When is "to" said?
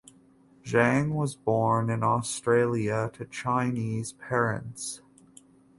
3.13-3.23